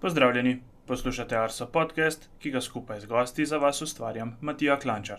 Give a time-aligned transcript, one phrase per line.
[0.00, 5.18] Pozdravljeni, poslušate Arso podcast, ki ga skupaj z gosti za vas ustvarjam Matija Klančar.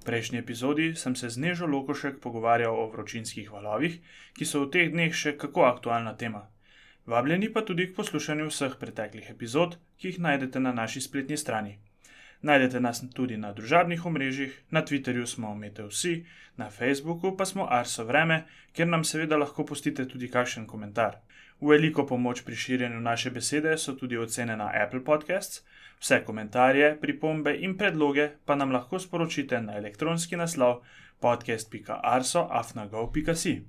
[0.00, 4.00] V prejšnji epizodi sem se z Nežo Lokošek pogovarjal o vročinskih valovih,
[4.34, 6.42] ki so v teh dneh še kako aktualna tema.
[7.06, 11.78] Vabljeni pa tudi k poslušanju vseh preteklih epizod, ki jih najdete na naši spletni strani.
[12.42, 16.24] Najdete nas tudi na družabnih omrežjih, na Twitterju smo omete vsi,
[16.56, 21.20] na Facebooku pa smo Arso Vreme, kjer nam seveda lahko pustite tudi kakšen komentar.
[21.60, 25.62] V veliko pomoč pri širjenju naše besede so tudi ocene na Apple Podcasts.
[26.00, 30.82] Vse komentarje, pripombe in predloge pa nam lahko sporočite na elektronski naslov
[31.20, 33.62] podcast.arso.afnago.si.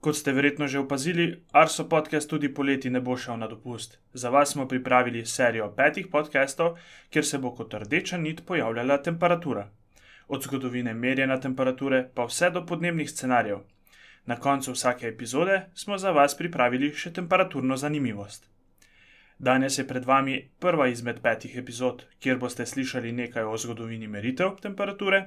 [0.00, 3.98] Kot ste verjetno že opazili, Arso podcast tudi poleti ne bo šel na dopust.
[4.12, 6.78] Za vas smo pripravili serijo petih podcastov,
[7.10, 9.70] kjer se bo kot rdeča nit pojavljala temperatura.
[10.28, 13.58] Od zgodovine merjena temperature pa vse do podnebnih scenarijev.
[14.26, 18.50] Na koncu vsake epizode smo za vas pripravili še temperaturno zanimivost.
[19.38, 24.56] Danes je pred vami prva izmed petih epizod, kjer boste slišali nekaj o zgodovini meritev
[24.62, 25.20] temperature,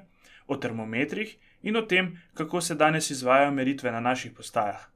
[0.47, 4.87] o termometrih in o tem, kako se danes izvajo meritve na naših postajah.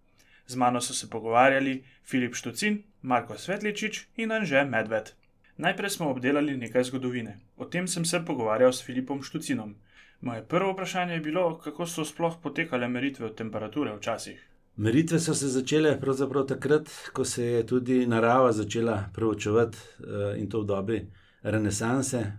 [0.47, 5.13] Z mano so se pogovarjali Filip Štucin, Marko Svetličič in Anže Medved.
[5.57, 7.37] Najprej smo obdelali nekaj zgodovine.
[7.55, 9.75] O tem sem se pogovarjal s Filipom Štucinom.
[10.23, 14.39] Moje prvo vprašanje je bilo, kako so sploh potekale meritve temperature včasih.
[14.75, 20.49] Meritve so se začele pravzaprav takrat, ko se je tudi narava začela preučevati eh, in
[20.49, 21.01] to v dobi
[21.43, 22.31] renesanse eh,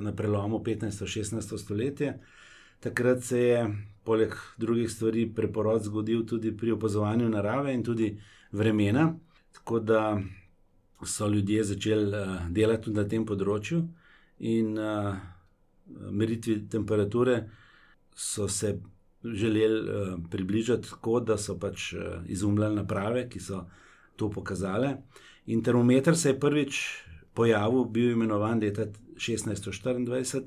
[0.00, 2.14] na prelomu 15-16 stoletje.
[2.80, 3.66] Takrat se je,
[4.04, 8.14] poleg drugih stvari, preporod zgodil tudi pri opazovanju narave in tudi
[8.52, 9.14] vremena,
[9.52, 10.20] tako da
[11.04, 13.88] so ljudje začeli eh, delati tudi na tem področju.
[14.38, 14.78] In
[15.86, 17.50] meritvi temperature
[18.14, 18.80] so se
[19.24, 23.64] želeli uh, približati tako, da so pač uh, izumljali naprave, ki so
[24.16, 24.96] to pokazale.
[25.46, 26.82] In termometer se je prvič
[27.34, 30.42] pojavil, bil imenovan leta 1624,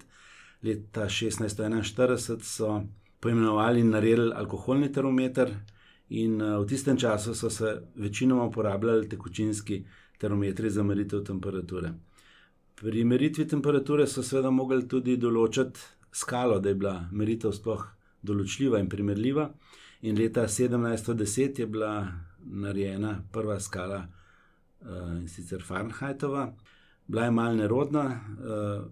[0.63, 2.81] leta 1641 so
[3.19, 5.53] poimenovali in naredili alkoholni termometer.
[6.09, 9.85] In uh, v tistem času so se večinoma uporabljali tekočinski
[10.17, 11.93] termometri za meritev temperature.
[12.77, 15.81] Pri meritvi temperature so seveda mogli tudi določiti
[16.13, 17.81] skalo, da je bila meritev sploh
[18.21, 19.47] določljiva in primerljiva.
[20.05, 21.89] In leta 1710 je bila
[22.45, 26.51] narejena prva skala, uh, in sicer Fahrenheitova,
[27.07, 28.83] bila je malce nerodna, uh,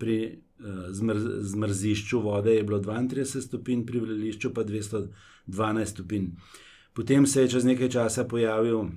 [0.00, 1.22] pri uh, zmr
[1.54, 6.26] zmrzišču vode je bilo 32 stopinj, pri vrelišču pa 212 stopinj.
[6.92, 8.90] Potem se je čez nekaj časa pojavil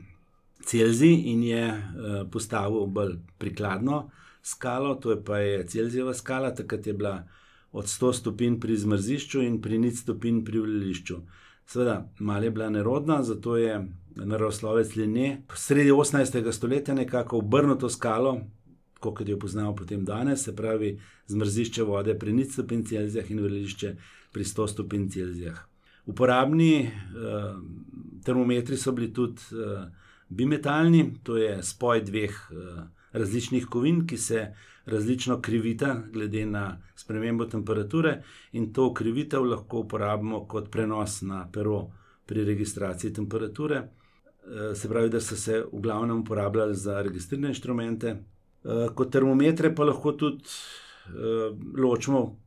[0.67, 4.01] Celzij in je uh, postavil bolj prikladno
[4.43, 7.27] skalo, to je pa je Celzijeva skala, takrat je bila
[7.71, 11.17] od 100 stopinj pri zmrzišču in pri nič stopinj pri vrelišču.
[11.65, 16.51] Sveda, malo je bila nerodna, zato je naravoslovec Linje sredi 18.
[16.51, 18.41] stoletja nekako obrnil to skalo,
[18.99, 23.95] kot jo poznamo potem danes, se pravi zmrzišče vode pri nič stopinj Celzija in vrelišče
[24.31, 25.55] pri 100 stopinj Celzija.
[26.05, 27.57] Uporabni uh,
[28.25, 29.87] termometri so bili tudi uh,
[30.29, 34.53] bimetalni, to je spoj dveh uh, različnih kovin, ki se
[34.85, 41.87] različno krivita, glede na spremembo temperature, in to krivitev lahko uporabimo kot prenos na pero
[42.25, 43.87] pri registraciji temperature.
[44.43, 49.75] Eh, se pravi, da so se v glavnem uporabljali za registrirane inštrumente, eh, kot termometre
[49.75, 52.42] pa lahko tudi eh, ločimo.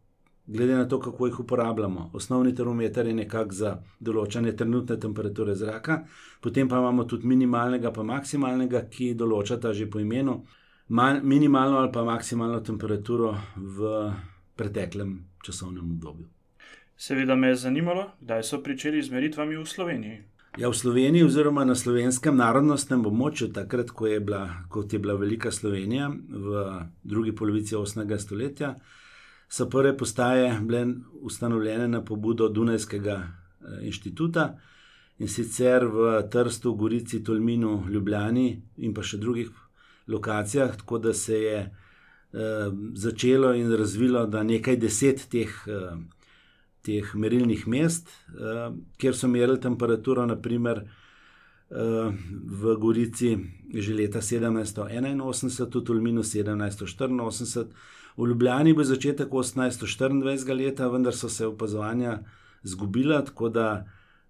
[0.47, 2.11] Glede na to, kako jih uporabljamo.
[2.15, 6.05] Osnovni termometer je nekako za določanje trenutne temperature zraka,
[6.41, 10.45] potem pa imamo tudi minimalnega in maksimalnega, ki določata že po imenu
[11.23, 14.12] minimalno ali pa maksimalno temperaturo v
[14.57, 16.27] preteklem časovnem obdobju.
[16.97, 20.19] Seveda me je zanimalo, kdaj so pričeli z meritvami v Sloveniji.
[20.57, 25.19] Ja, v Sloveniji, oziroma na slovenskem narodnostnem območju, takrat, ko je bila, kot je bila
[25.21, 26.63] Velika Slovenija v
[27.05, 28.07] drugi polovici 8.
[28.19, 28.78] stoletja,
[29.49, 30.87] so prve postaje bile
[31.21, 34.59] ustanovljene na pobudo Dunajskega eh, inštituta
[35.19, 39.49] in sicer v Trstu, Gorici, Tolminu, Ljubljani in pa še drugih
[40.07, 45.97] lokacijah, tako da se je uh, začelo in razvilo, da nekaj deset teh, uh,
[46.84, 52.13] teh merilnih mest, uh, kjer so merili temperaturo, naprimer uh,
[52.60, 53.37] v Gorici
[53.75, 55.21] že leta 1781,
[55.71, 57.66] tudi v Ljubljani 1784.
[58.16, 60.57] V Ljubljani bo začetek 1824.
[60.57, 62.18] leta, vendar so se opazovanja
[62.63, 63.84] zgubila, tako da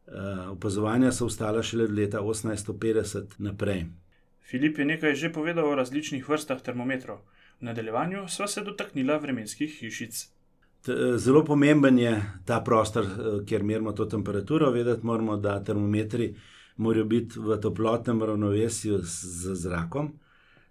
[0.07, 3.87] uh, opazovanja so ostala šele od leta 1850 naprej.
[4.43, 7.19] Filip je nekaj že povedal o različnih vrstah termometrov.
[7.61, 10.27] V nadaljevanju sva se dotaknila vremenskih hišic.
[11.17, 14.71] Zelo pomemben je ta prostor, eh, kjer merimo to temperaturo.
[14.71, 16.35] Vedeti moramo, da termometri
[16.77, 20.13] morajo biti v toplotnem ravnovesju z zrakom.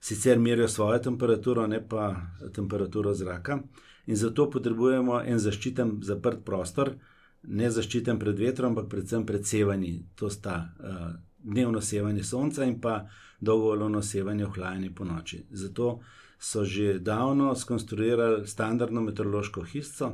[0.05, 2.15] Sicer merijo svojo temperaturo, ne pa
[2.53, 3.59] temperaturo zraka.
[4.05, 6.91] In zato potrebujemo en zaščiten, zaprt prostor,
[7.43, 9.95] ne zaščiten pred vetrom, ampak predvsem pred sevanji.
[10.21, 11.07] To sta uh,
[11.41, 13.07] dnevno sevanje sonca in pa
[13.41, 15.41] dolgovoljno sevanje ohlajanja po noči.
[15.49, 15.99] Zato
[16.37, 20.11] so že davno skonstruirali standardno meteorološko hišo,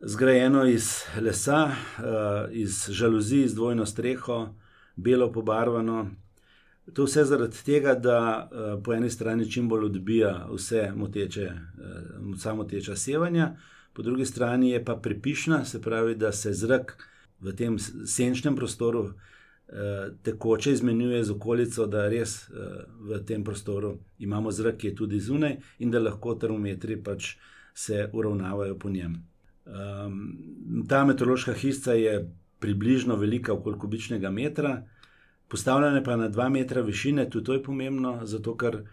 [0.00, 0.90] zgrajeno iz
[1.20, 4.50] lesa, uh, iz žaluzij, z dvojno streho,
[4.96, 6.10] belo pobarvano.
[6.94, 12.38] To vse zaradi tega, da uh, po eni strani čim bolj odbija vse moteče, uh,
[12.38, 13.54] samoteča sevanja,
[13.92, 16.96] po drugi strani je pa pripišna, se pravi, da se zrak
[17.40, 19.14] v tem senčnem prostoru uh,
[20.22, 22.50] tekoče izmenjuje z okolico, da res
[23.00, 27.36] v tem prostoru imamo zrak, ki je tudi zunaj in da lahko termometri pač
[27.74, 29.22] se uravnavajo po njem.
[29.64, 34.82] Um, ta meteorološka hiša je približno velika okoli kubičnega metra,
[35.52, 38.86] postavljena pa na 2 metra višine, tudi to je pomembno, zato ker uh,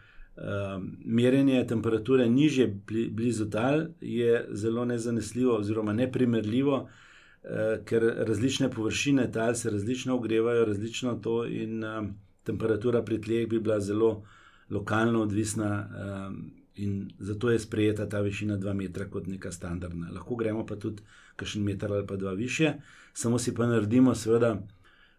[1.06, 2.68] merjenje temperature nižje
[3.12, 10.66] blizu tal je zelo nezanesljivo oziroma neprimerljivo, uh, ker različne površine tal se različno ogrevajo,
[10.66, 12.06] različno to in uh,
[12.44, 14.24] temperatura pri tleh bi bila zelo
[14.70, 15.88] lokalno odvisna.
[15.90, 16.36] Uh,
[16.80, 20.12] In zato je sprejeta ta višina 2 metra kot neka standardna.
[20.16, 21.04] Lahko gremo pa tudi
[21.36, 22.74] kakšen meter ali pa dva više,
[23.14, 24.54] samo si pa naredimo, seveda,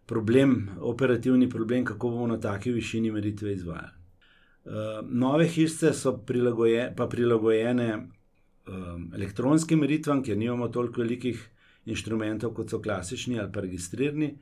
[0.05, 3.97] problem, operativni problem, kako bomo na taki višini meritve izvajali.
[4.65, 4.73] Uh,
[5.09, 11.49] nove hišice so prilagoje, pa prilagojene um, elektronskim meritvam, ker nimamo toliko velikih
[11.85, 14.35] inštrumentov kot so klasični ali pa registrirani.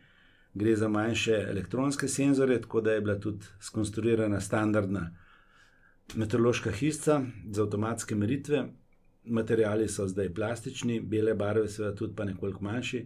[0.54, 5.12] Gre za manjše elektronske senzore, tako da je bila tudi skonstruirana standardna
[6.16, 7.22] meteorološka hiša
[7.52, 8.66] za avtomatske meritve.
[9.24, 13.06] Materiali so zdaj plastični, bele barve, seveda tudi pa nekoliko manjši,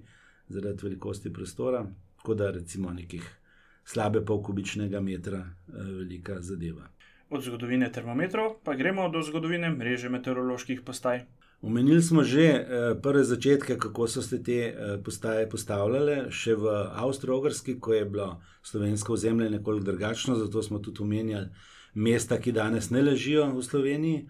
[0.50, 1.86] zaradi velikosti prostora,
[2.24, 3.38] tako da recimo nekih
[3.86, 6.88] slabe pol kubičnega metra eh, velika zadeva.
[7.30, 11.26] Od zgodovine termometrov pa gremo do zgodovine mreže meteoroloških postaj.
[11.62, 16.72] Omenili smo že eh, prve začetke, kako so se te eh, postaje postavljale, še v
[16.96, 21.50] Avstralski, ko je bilo slovensko ozemlje nekoliko drugačno, zato smo tudi omenjali
[21.94, 24.24] mesta, ki danes ne ležijo v Sloveniji.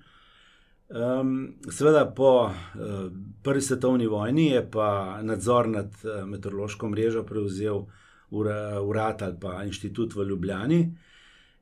[0.94, 3.12] Um, seveda, po uh,
[3.44, 7.86] prvi svetovni vojni je pa nadzor nad uh, meteorološko mrežo prevzel
[8.30, 10.98] ura, urad ali pa inštitut v Ljubljani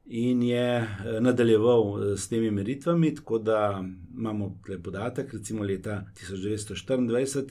[0.06, 3.16] in je uh, nadaljeval s temi meritvami.
[3.16, 3.84] Tako da
[4.18, 7.50] imamo tukaj podatek, recimo leta 1924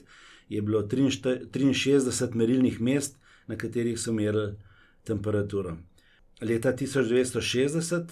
[0.49, 3.17] je bilo 63 merilnih mest,
[3.47, 4.53] na katerih so merili
[5.03, 5.77] temperaturo.
[6.41, 8.05] Leta 1960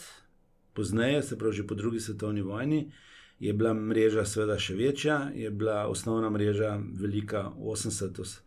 [0.74, 2.92] Pozneje, se pravi, po drugi svetovni vojni,
[3.39, 8.39] je bila mreža seveda še večja, je bila osnovna mreža velika 80 os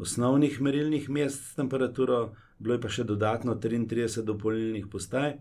[0.00, 5.34] osnovnih merilnih mest s temperaturo, bilo je pa še dodatno 33 dopolnilnih postaj,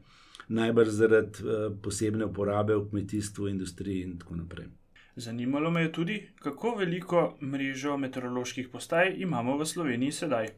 [0.50, 4.68] najbrž zaradi uh, posebne uporabe v kmetijstvu, industriji in tako naprej.
[5.15, 10.51] Zanimalo me je tudi, kako veliko mrežo meteoroloških postaj imamo v Sloveniji sedaj.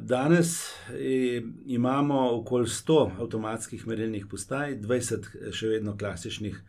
[0.00, 0.50] Danes
[0.92, 6.60] eh, imamo okoli 100 avtomatskih merilnih postaj, 20 še vedno klasičnih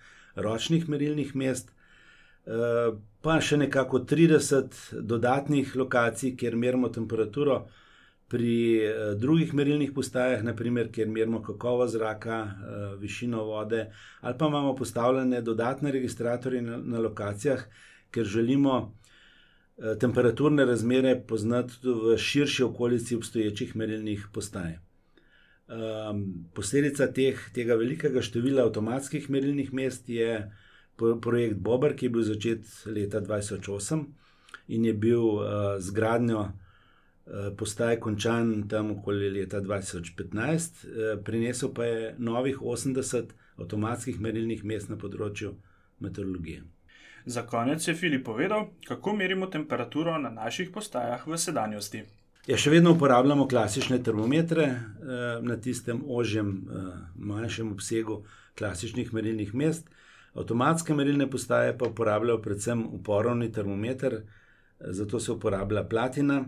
[0.42, 1.72] ročnih merilnih mest,
[2.46, 2.92] eh,
[3.22, 7.66] pa še nekako 30 dodatnih lokacij, kjer merimo temperaturo.
[8.30, 8.54] Pri
[8.86, 12.40] eh, drugih merilnih postajah, naprimer, kjer merimo kakovost zraka,
[13.00, 13.88] višino vode,
[14.22, 17.66] ali pa imamo postavljene dodatne registratorje na, lokacijah,
[18.12, 19.00] ker želimo
[19.82, 24.74] Eh, temperaturne razmere poznati tudi v širši okolici obstoječih merilnih postaj.
[25.70, 30.40] Um, posledica teh, tega velikega števila avtomatskih merilnih mest je
[30.98, 34.02] projekt Bober, ki je bil začet leta 2008
[34.74, 40.10] in je bil uh, z gradnjo uh, postaj končan tam okoli leta 2015,
[40.90, 45.54] uh, prinesel pa je novih 80 avtomatskih merilnih mest na področju
[46.02, 46.66] meteorologije.
[47.30, 52.08] Za konec je Filip povedal, kako merimo temperaturo na naših postajah v sedanjosti.
[52.48, 58.22] Ja, še vedno uporabljamo klasične termometre eh, na tistem ožjem, eh, manjšem obsegu
[58.58, 59.90] klasičnih merilnih mest.
[60.34, 66.46] Avtomatske merilne postaje pa uporabljajo predvsem uporovni termometer, eh, zato se uporablja platina.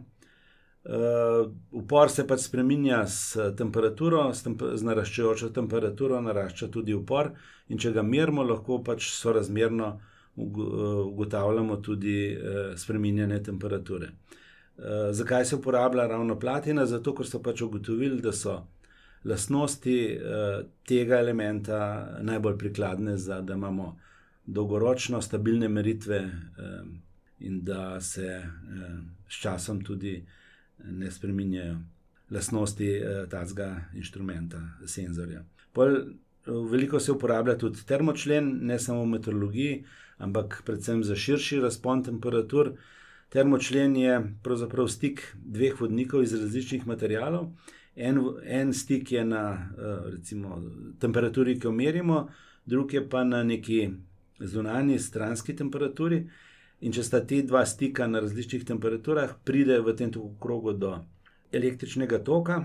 [1.77, 7.29] Upor se pač spremenja s temperaturo, s, temp z naraščajočo temperaturo, narašča tudi upor,
[7.69, 9.91] in če ga merimo, lahko pač sorazmerno
[10.41, 12.15] ugotavljamo tudi
[12.81, 14.09] spreminjanje temperature.
[14.81, 16.85] Eh, zakaj se uporablja ravno platina?
[16.85, 18.55] Zato, ker so pač ugotovili, da so
[19.23, 21.81] lastnosti eh, tega elementa
[22.21, 23.97] najbolj prikladne za, da imamo
[24.45, 26.17] dolgoročno stabilne meritve
[27.39, 28.41] in da se
[29.29, 30.25] s časom tudi
[30.83, 31.75] ne spreminjajo
[32.31, 32.89] lastnosti
[33.29, 35.43] tega inštrumenta, senzorja.
[35.73, 35.95] Pol
[36.45, 39.83] Veliko se uporablja tudi termočlen, ne samo v meteorologiji,
[40.17, 42.73] ampak predvsem za širši razpon temperatur.
[43.31, 47.47] Termočlen je pravzaprav stik dveh vodnikov iz različnih materijalov.
[47.95, 49.71] En, en stik je na
[50.11, 50.59] recimo,
[50.99, 52.25] temperaturi, ki jo merimo,
[52.65, 53.89] drugi je pa na neki
[54.39, 56.25] zunanji stranski temperaturi.
[56.81, 60.11] In če sta ti dva stika na različnih temperaturah, pride v tem
[60.41, 60.95] krogu do
[61.53, 62.63] električnega toka,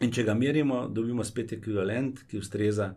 [0.00, 2.94] in če ga merimo, dobimo spet ekvivalent, ki ustreza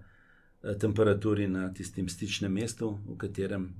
[0.79, 3.73] temperaturi na tistem stičnem mestu, katerem,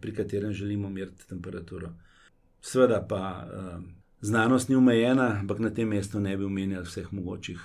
[0.00, 1.90] pri katerem želimo meriti temperaturo.
[2.60, 3.46] Seveda pa
[4.20, 7.60] znanost ni omejena, ampak na tem mestu ne bi omenjali vseh mogočih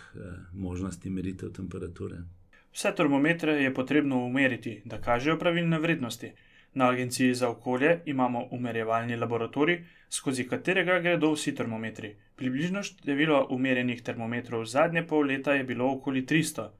[0.53, 2.23] možnosti meritev temperature.
[2.71, 6.31] Vse termometre je potrebno umeriti, da kažejo pravilne vrednosti.
[6.73, 12.15] Na Agenciji za okolje imamo umerjevalni laboratorij, skozi katerega gredo vsi termometri.
[12.35, 16.73] Približno število umerjenih termometrov zadnje pol leta je bilo okoli tristo.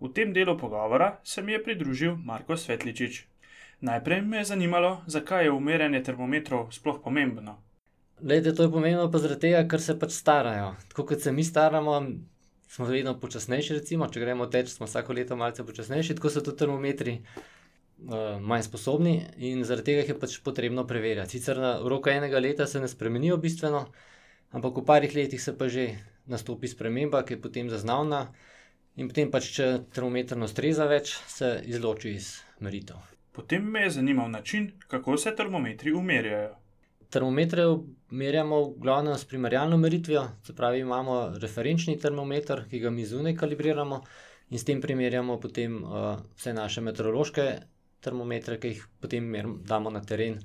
[0.00, 3.26] V tem delu pogovora se mi je pridružil Marko Svetličič.
[3.80, 7.58] Najprej me je zanimalo, zakaj je umerjanje termometrov sploh pomembno.
[8.20, 10.70] Glejte, to je pomembno pa zaradi tega, ker se pač starajo.
[10.88, 11.98] Tako kot se mi staramo,
[12.68, 16.62] smo vedno počasnejši, recimo, če gremo teč, smo vsako leto malce počasnejši, tako so tudi
[16.64, 17.18] termometri,
[18.40, 19.14] manj sposobni
[19.48, 21.36] in zaradi tega jih je pač potrebno preverjati.
[21.36, 23.86] Sicer na v roku enega leta se ne spremenijo bistveno,
[24.52, 25.88] ampak v parih letih se pa že
[26.26, 28.26] nastopi sprememba, ki je potem zaznavna,
[28.96, 33.15] in potem pač, če termometer ne ustreza več, se izloči iz meritev.
[33.36, 36.54] Potem me je zanimal način, kako se termometri umerjajo.
[37.10, 37.64] Termometre
[38.10, 43.36] merjamo v glavnem s primerjalno meritvijo, se pravi, imamo referenčni termometer, ki ga mi zunaj
[43.36, 44.00] kalibriramo,
[44.50, 45.76] in s tem primerjamo potem,
[46.36, 47.46] vse naše meteorološke
[48.00, 49.30] termometre, ki jih potem
[49.68, 50.40] damo na teren,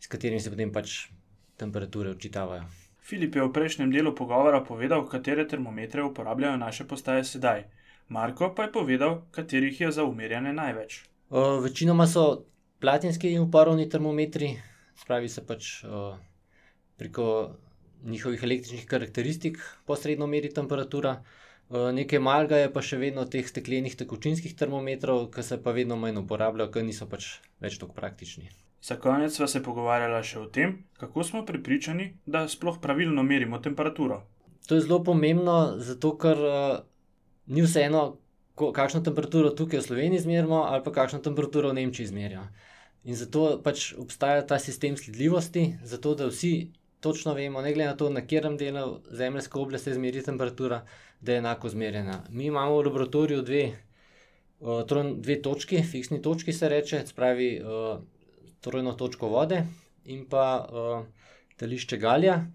[0.00, 0.98] s katerimi se potem pač
[1.56, 2.66] temperature odčitavajo.
[3.06, 7.68] Filip je v prejšnjem delu pogovora povedal, katere termometre uporabljajo naše postaje sedaj.
[8.08, 11.04] Marko pa je povedal, katerih je za umerjanje največ.
[11.62, 12.44] Večinoma so
[12.80, 14.56] platinski uporovni termometri,
[14.94, 15.84] se pravi, se pač,
[16.96, 17.56] preko
[18.04, 21.22] njihovih električnih karakteristik posredno meri temperatura.
[21.70, 26.20] nekaj malega je pa še vedno teh steklenih tekočinskih termometrov, ke se pa vedno manj
[26.20, 28.48] uporabljajo, ke niso pač več toliko praktični.
[28.82, 33.58] Za konec sva se pogovarjala še o tem, kako smo prepričani, da sploh pravilno merimo
[33.58, 34.22] temperaturo.
[34.68, 36.38] To je zelo pomembno, zato ker,
[37.46, 38.04] ni vseeno,
[38.56, 42.46] kakšno temperaturo tukaj v Sloveniji izmerimo ali pa kakšno temperaturo v Nemčiji izmerijo.
[43.04, 46.70] In zato pač obstaja ta sistem sledljivosti, zato da vsi
[47.00, 50.80] točno vemo, ne glede na to, na katerem delu zemeljske oble se izmeri temperatura,
[51.20, 52.24] da je enako izmerjena.
[52.30, 53.62] Mi imamo v laboratoriju dve,
[55.14, 57.50] dve točki, fiksni točki se reče, se pravi,
[58.60, 59.62] trojno točko vode
[60.04, 60.66] in pa,
[61.56, 62.46] tališče galija.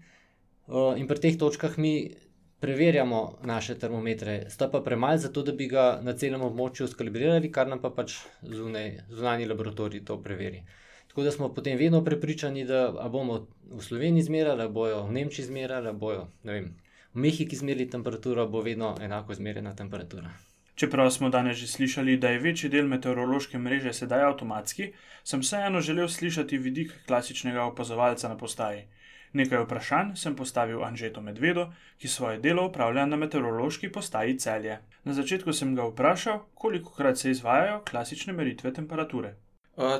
[0.96, 2.14] in pri teh točkah mi
[2.62, 7.66] preverjamo naše termometre, sta pa premali, zato da bi ga na celem območju skalibrirali, kar
[7.66, 10.62] nam pa pač zunaj, zunanji laboratorij to preveri.
[11.08, 13.40] Tako da smo potem vedno prepričani, da bomo
[13.72, 16.70] v Sloveniji izmerili, bojo v Nemčiji izmerili, bojo, vem,
[17.14, 20.30] v Mehiki izmerili temperaturo, bo vedno enako izmerjena temperatura.
[20.74, 24.92] Čeprav smo danes že slišali, da je večji del meteorološke mreže sedaj avtomatski,
[25.24, 28.86] sem vseeno želel slišati vidik klasičnega opazovalca na postaji.
[29.32, 31.66] Nekaj vprašanj sem postavil Anžetu Medvedu,
[31.98, 34.78] ki svoje delo opravlja na Meteorološki postaji Celje.
[35.04, 39.34] Na začetku sem ga vprašal, kolikokrat se izvajajo klasične meritve temperature.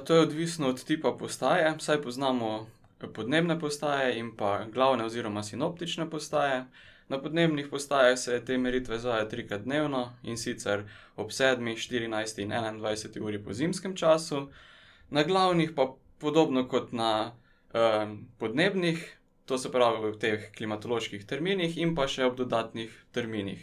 [0.04, 2.66] to je odvisno od tipa postaje, saj poznamo
[3.14, 6.64] podnebne postaje in pa glavne oziroma sinoptične postaje.
[7.08, 10.84] Na podnebnih postajah se te meritve izvajajo trikrat dnevno, in sicer
[11.16, 14.48] ob sedmi, štirinajsti in enaindvajseti uri po zimskem času.
[15.10, 17.32] Na glavnih pa podobno kot na,
[18.38, 19.18] podnebnih,
[19.52, 23.60] to se pravi v teh klimatoloških terminih in pa še ob dodatnih terminih.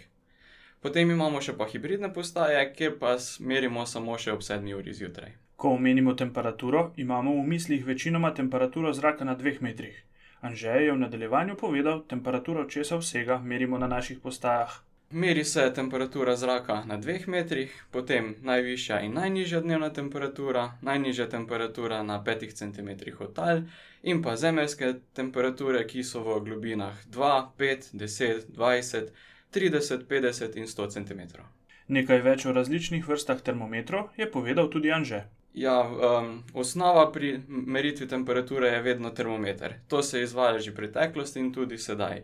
[0.85, 5.33] Potem imamo še pa hibridne postaje, kjer pa merimo samo še ob sedmi uri zjutraj.
[5.57, 9.97] Ko omenimo temperaturo, imamo v mislih večinoma temperaturo zraka na dveh metrih.
[10.45, 14.77] Anže je v nadaljevanju povedal, temperaturo česa vsega merimo na naših postajah.
[15.11, 22.03] Meri se temperatura zraka na dveh metrih, potem najvišja in najnižja dnevna temperatura, najnižja temperatura
[22.03, 23.61] na petih centimetrih od tal
[24.03, 29.09] in pa zemeljske temperature, ki so v globinah dva, pet, deset, dvajset,
[29.49, 31.45] trideset, petdeset in sto centimetrov.
[31.87, 35.23] Nekaj več o različnih vrstah termometrov je povedal tudi Anže.
[35.53, 35.89] Ja,
[36.53, 39.73] osnova pri meritvi temperature je vedno termometer.
[39.87, 42.21] To se je izvajalo že v preteklosti in tudi sedaj.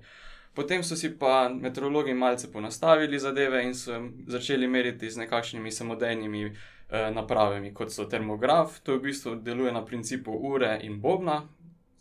[0.55, 6.51] Potem so si pa meteorologi malce poenostavili zadeve in so začeli meriti z nekakšnimi samodejnimi,
[7.11, 11.41] napravami, kot so termograf, to v bistvu deluje na principu ure in bobna.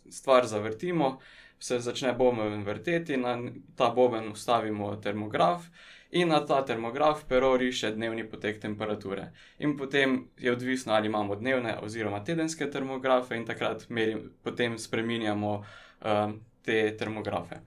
[0.09, 1.19] Stvar zavrtimo,
[1.59, 3.37] se začne boben vrteti, na
[3.75, 5.65] ta boben vstavimo termograf
[6.11, 9.31] in na ta termograf pero riše dnevni potek temperature.
[9.59, 15.57] In potem je odvisno, ali imamo dnevne oziroma tedenske termografe, in takrat merim, potem spreminjamo
[15.57, 17.59] um, te termografe.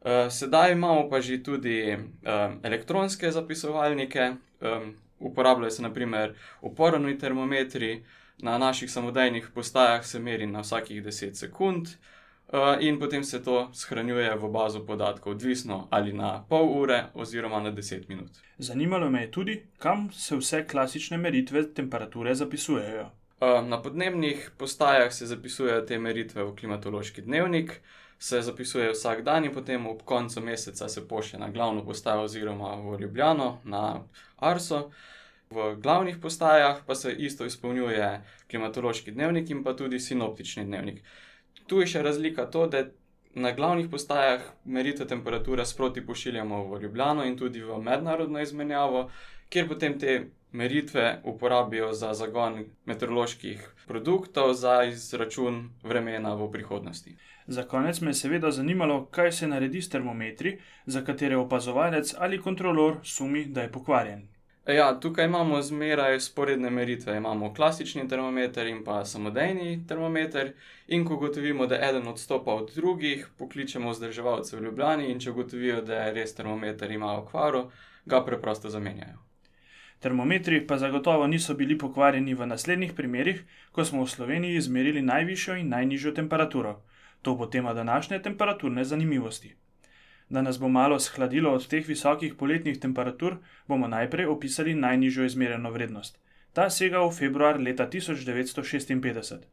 [0.00, 8.04] Uh, sedaj imamo pa že tudi um, elektronske zapisovalnike, um, uporabljajo se naprimer uporabni termometri,
[8.42, 11.88] na naših samodejnih postajah se meri na vsakih 10 sekund.
[12.80, 17.72] In potem se to shranjuje v bazo podatkov, odvisno ali na pol ure oziroma na
[17.72, 18.30] 10 minut.
[18.58, 23.10] Zanimalo me je tudi, kam se vse klasične meritve temperature zapisujejo.
[23.40, 27.80] Na podnebnih postajah se zapisujejo te meritve v klimatološki dnevnik,
[28.20, 32.74] se zapisuje vsak dan in potem ob koncu meseca se pošlje na glavno postajo oziroma
[32.76, 34.04] v Ljubljano, na
[34.36, 34.90] Arso.
[35.50, 41.02] V glavnih postajah pa se isto izpolnjuje klimatološki dnevnik in pa tudi sinoptični dnevnik
[41.70, 42.88] tu je še razlika to, da
[43.38, 49.04] na glavnih postajah meritve temperature sproti pošiljamo v Ljubljano in tudi v mednarodno izmenjavo,
[49.50, 57.16] kjer potem te meritve uporabijo za zagon meteoroloških produktov za izračun vremena v prihodnosti.
[57.46, 62.42] Za konec me je seveda zanimalo, kaj se naredi s termometri, za katere opazovalec ali
[62.42, 64.28] kontrolor sumi, da je pokvarjen.
[64.66, 67.16] Ja, tukaj imamo zmeraj sporedne meritve.
[67.16, 70.52] Imamo klasični termometer in pa samodejni termometer.
[70.88, 75.80] In ko ugotovimo, da eden odstopa od drugih, pokličemo vzdrževalce v Ljubljani in če ugotovijo,
[75.82, 77.70] da je res termometer ima okvaro,
[78.06, 79.29] ga preprosto zamenjajo.
[80.00, 83.42] Termometri pa zagotovo niso bili pokvarjeni v naslednjih primerih,
[83.72, 86.80] ko smo v Sloveniji izmerili najvišjo in najnižjo temperaturo.
[87.22, 89.54] To bo tema današnje temperaturne zanimivosti.
[90.30, 93.36] Da nas bo malo shladilo od teh visokih poletnih temperatur,
[93.68, 96.18] bomo najprej opisali najnižjo izmerjeno vrednost.
[96.52, 99.44] Ta sega v februar leta 1956.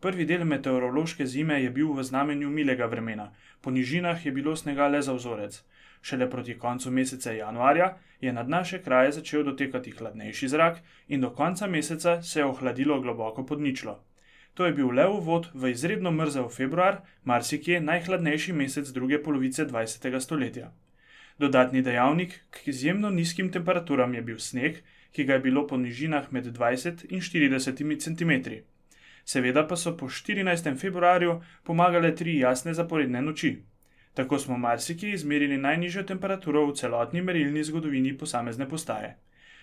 [0.00, 4.88] Prvi del meteorološke zime je bil v znamenju milega vremena, po nižinah je bilo snega
[4.88, 5.64] le za vzorec.
[6.06, 11.30] Šele proti koncu meseca januarja je nad naše kraje začel dotekati hladnejši zrak in do
[11.30, 14.04] konca meseca se je ohladilo globoko pod ničlo.
[14.54, 20.20] To je bil le uvod v izredno mrzel februar, marsikje najhladnejši mesec druge polovice 20.
[20.20, 20.70] stoletja.
[21.38, 26.32] Dodatni dejavnik k izjemno nizkim temperaturam je bil sneg, ki ga je bilo po nižinah
[26.32, 28.60] med 20 in 40 cm.
[29.24, 30.78] Seveda pa so po 14.
[30.78, 33.56] februarju pomagale tri jasne zaporedne noči.
[34.16, 39.10] Tako smo marsikje izmerili najnižjo temperaturo v celotni merilni zgodovini posamezne postaje.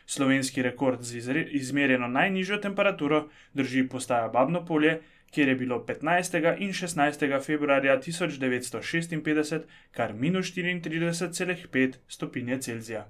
[0.06, 5.00] Slovenski rekord z izmerjeno najnižjo temperaturo drži postaja Babno polje,
[5.32, 6.56] kjer je bilo 15.
[6.60, 7.46] in 16.
[7.46, 9.62] februarja 1956
[9.92, 13.08] kar minus 34,5 stopinje Celzija.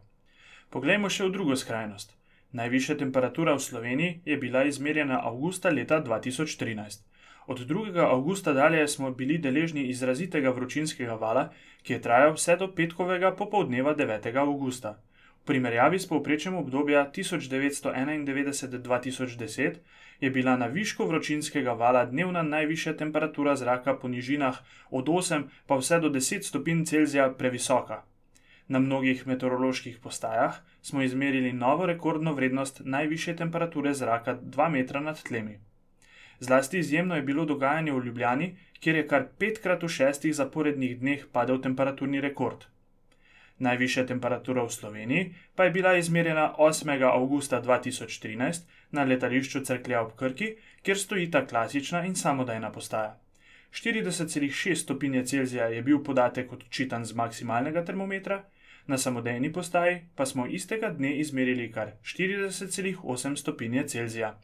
[0.70, 2.16] Poglejmo še v drugo skrajnost.
[2.52, 7.13] Najvišja temperatura v Sloveniji je bila izmerjena avgusta leta 2013.
[7.48, 8.00] Od 2.
[8.00, 11.50] avgusta dalje smo bili deležni izrazitega vročinskega vala,
[11.84, 14.36] ki je trajal vse do petkovega popoldneva 9.
[14.36, 15.00] avgusta
[15.46, 19.74] primerjavi s povprečjem obdobja 1991-2010
[20.20, 24.58] je bila na višku vročinskega vala dnevna najvišja temperatura zraka po nižinah
[24.90, 28.04] od 8 pa vse do 10 stopinj Celzija previsoka.
[28.68, 35.24] Na mnogih meteoroloških postajah smo izmerili novo rekordno vrednost najvišje temperature zraka 2 metra nad
[35.24, 35.60] tlemi.
[36.44, 41.22] Zlasti izjemno je bilo dogajanje v Ljubljani, kjer je kar petkrat v šestih zaporednih dneh
[41.32, 42.66] padel temperaturni rekord.
[43.64, 46.92] Najvišja temperatura v Sloveniji pa je bila izmerjena 8.
[47.12, 53.16] augusta 2013 na letališču Cerklja ob Krki, kjer stoji ta klasična in samodejna postaja.
[53.72, 58.44] 40,6 stopinje Celzija je bil podatek odčitan z maksimalnega termometra,
[58.88, 64.40] na samodejni postaji pa smo istega dne izmerili kar 40,8 stopinje Celzija.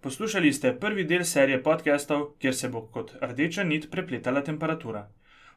[0.00, 5.08] Poslušali ste prvi del serije podcastov, kjer se bo kot rdeča nit prepletala temperatura.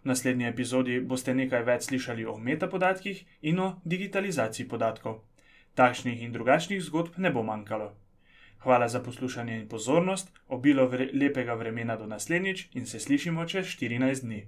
[0.03, 5.19] V naslednji epizodi boste nekaj več slišali o metapodatkih in o digitalizaciji podatkov.
[5.75, 7.91] Takšnih in drugačnih zgodb ne bo manjkalo.
[8.65, 13.65] Hvala za poslušanje in pozornost, obilo vre lepega vremena do naslednjič in se slišimo čez
[13.77, 14.47] 14 dni.